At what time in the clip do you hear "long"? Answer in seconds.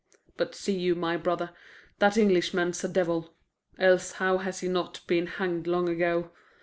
5.67-5.87